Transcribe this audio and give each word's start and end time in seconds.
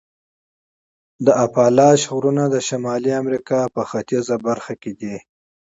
د 1.25 1.27
اپالاش 1.45 1.99
غرونه 2.13 2.43
د 2.49 2.55
شمالي 2.67 3.11
امریکا 3.21 3.59
په 3.75 3.81
ختیځه 3.89 4.35
برخه 4.47 4.73
کې 4.81 4.91
دي. 4.99 5.15